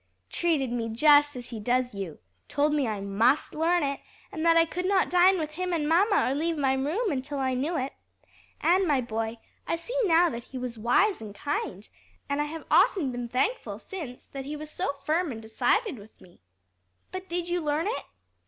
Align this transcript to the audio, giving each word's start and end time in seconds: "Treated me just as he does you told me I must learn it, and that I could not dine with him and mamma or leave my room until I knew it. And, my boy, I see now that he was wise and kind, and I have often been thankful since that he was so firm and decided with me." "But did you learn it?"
"Treated 0.31 0.71
me 0.71 0.89
just 0.89 1.35
as 1.35 1.51
he 1.51 1.59
does 1.59 1.93
you 1.93 2.17
told 2.47 2.73
me 2.73 2.87
I 2.87 3.01
must 3.01 3.53
learn 3.53 3.83
it, 3.83 3.99
and 4.31 4.43
that 4.43 4.57
I 4.57 4.65
could 4.65 4.87
not 4.87 5.11
dine 5.11 5.37
with 5.37 5.51
him 5.51 5.73
and 5.73 5.87
mamma 5.87 6.27
or 6.27 6.33
leave 6.33 6.57
my 6.57 6.73
room 6.73 7.11
until 7.11 7.37
I 7.37 7.53
knew 7.53 7.77
it. 7.77 7.93
And, 8.59 8.87
my 8.87 8.99
boy, 8.99 9.37
I 9.67 9.75
see 9.75 9.93
now 10.05 10.27
that 10.31 10.45
he 10.45 10.57
was 10.57 10.75
wise 10.75 11.21
and 11.21 11.35
kind, 11.35 11.87
and 12.27 12.41
I 12.41 12.45
have 12.45 12.65
often 12.71 13.11
been 13.11 13.27
thankful 13.29 13.77
since 13.77 14.25
that 14.25 14.45
he 14.45 14.55
was 14.55 14.71
so 14.71 14.93
firm 15.05 15.31
and 15.31 15.39
decided 15.39 15.99
with 15.99 16.19
me." 16.19 16.41
"But 17.11 17.29
did 17.29 17.47
you 17.49 17.61
learn 17.61 17.85
it?" 17.85 18.05